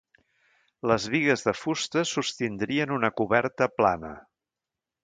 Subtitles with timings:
[0.91, 4.15] Les bigues de fusta sostindrien una coberta plana.